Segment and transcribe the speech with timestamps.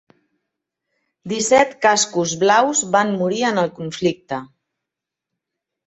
[1.33, 4.45] Disset Cascos Blaus van morir en el conflicte.